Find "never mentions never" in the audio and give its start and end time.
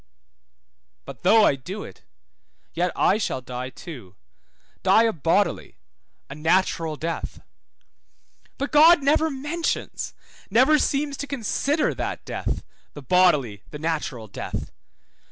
9.03-10.79